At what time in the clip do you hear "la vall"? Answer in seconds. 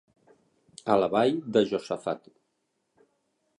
1.01-1.37